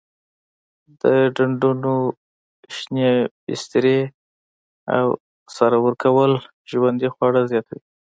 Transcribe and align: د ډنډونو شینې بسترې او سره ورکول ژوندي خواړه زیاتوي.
د 1.01 1.03
ډنډونو 1.35 1.93
شینې 2.75 3.11
بسترې 3.45 3.99
او 4.95 5.05
سره 5.55 5.75
ورکول 5.85 6.31
ژوندي 6.71 7.09
خواړه 7.13 7.41
زیاتوي. 7.51 7.81